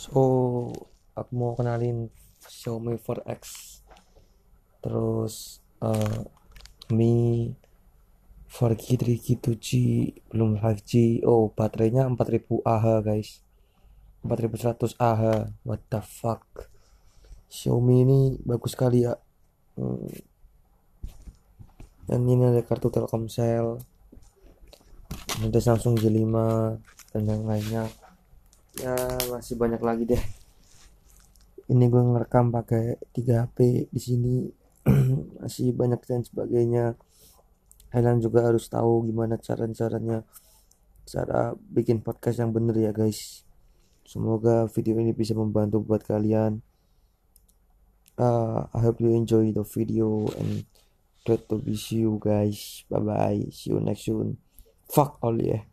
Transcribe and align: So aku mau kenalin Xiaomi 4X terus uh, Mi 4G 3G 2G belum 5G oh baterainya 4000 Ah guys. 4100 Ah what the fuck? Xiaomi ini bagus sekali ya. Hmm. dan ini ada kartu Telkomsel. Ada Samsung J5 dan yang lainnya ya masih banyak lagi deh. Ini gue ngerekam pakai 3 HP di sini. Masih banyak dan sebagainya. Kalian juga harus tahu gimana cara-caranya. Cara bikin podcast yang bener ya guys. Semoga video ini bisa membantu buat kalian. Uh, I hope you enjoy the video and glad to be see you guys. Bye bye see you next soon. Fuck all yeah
So 0.00 0.72
aku 1.12 1.30
mau 1.36 1.52
kenalin 1.52 2.08
Xiaomi 2.40 2.96
4X 2.96 3.42
terus 4.80 5.60
uh, 5.84 6.24
Mi 6.88 7.52
4G 8.48 8.96
3G 8.96 9.26
2G 9.44 9.68
belum 10.32 10.56
5G 10.56 11.20
oh 11.28 11.52
baterainya 11.52 12.08
4000 12.08 12.64
Ah 12.64 13.04
guys. 13.04 13.44
4100 14.24 14.96
Ah 14.96 15.52
what 15.68 15.84
the 15.92 16.00
fuck? 16.00 16.48
Xiaomi 17.52 18.00
ini 18.00 18.20
bagus 18.40 18.72
sekali 18.72 19.04
ya. 19.04 19.12
Hmm. 19.76 20.08
dan 22.08 22.24
ini 22.24 22.48
ada 22.48 22.64
kartu 22.64 22.88
Telkomsel. 22.88 23.84
Ada 25.44 25.60
Samsung 25.60 26.00
J5 26.00 26.24
dan 27.12 27.22
yang 27.28 27.44
lainnya 27.44 27.84
ya 28.78 28.94
masih 29.32 29.58
banyak 29.58 29.82
lagi 29.82 30.04
deh. 30.06 30.22
Ini 31.70 31.86
gue 31.86 32.02
ngerekam 32.02 32.50
pakai 32.50 32.98
3 33.14 33.46
HP 33.46 33.58
di 33.94 34.00
sini. 34.02 34.34
Masih 35.38 35.70
banyak 35.70 36.02
dan 36.02 36.26
sebagainya. 36.26 36.98
Kalian 37.94 38.18
juga 38.18 38.42
harus 38.42 38.66
tahu 38.66 39.06
gimana 39.06 39.38
cara-caranya. 39.38 40.26
Cara 41.06 41.54
bikin 41.70 42.02
podcast 42.02 42.42
yang 42.42 42.50
bener 42.50 42.74
ya 42.74 42.90
guys. 42.90 43.46
Semoga 44.02 44.66
video 44.66 44.98
ini 44.98 45.14
bisa 45.14 45.38
membantu 45.38 45.78
buat 45.78 46.02
kalian. 46.02 46.58
Uh, 48.18 48.66
I 48.74 48.78
hope 48.82 48.98
you 48.98 49.14
enjoy 49.14 49.54
the 49.54 49.62
video 49.62 50.26
and 50.42 50.66
glad 51.22 51.46
to 51.46 51.62
be 51.62 51.78
see 51.78 52.02
you 52.02 52.18
guys. 52.18 52.82
Bye 52.90 52.98
bye 52.98 53.42
see 53.54 53.70
you 53.70 53.78
next 53.78 54.10
soon. 54.10 54.42
Fuck 54.90 55.22
all 55.22 55.38
yeah 55.38 55.69